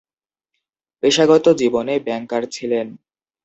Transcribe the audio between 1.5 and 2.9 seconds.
জীবনে ব্যাংকার ছিলেন।